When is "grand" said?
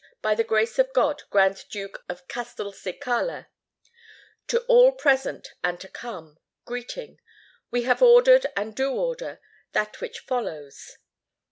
1.29-1.65